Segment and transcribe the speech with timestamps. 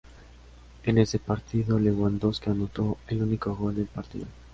[0.81, 4.25] En ese partido, Lewandowski anotó el único gol del partido.